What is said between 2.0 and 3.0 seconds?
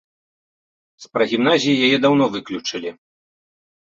даўно выключылі.